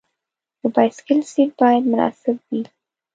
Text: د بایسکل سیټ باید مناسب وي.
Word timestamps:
د 0.59 0.61
بایسکل 0.75 1.19
سیټ 1.31 1.49
باید 1.61 1.83
مناسب 1.91 2.35
وي. 2.49 2.63